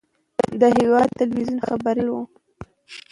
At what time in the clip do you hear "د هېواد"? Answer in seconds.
0.59-1.09